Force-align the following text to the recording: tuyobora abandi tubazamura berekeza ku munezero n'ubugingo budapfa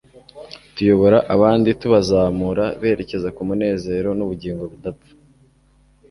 tuyobora 0.75 1.17
abandi 1.35 1.69
tubazamura 1.81 2.65
berekeza 2.81 3.27
ku 3.35 3.41
munezero 3.49 4.09
n'ubugingo 4.17 4.63
budapfa 4.71 5.11